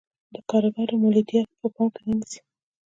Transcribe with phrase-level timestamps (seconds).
[0.33, 2.39] د کارګرو مولدیت په پام کې نه نیسي.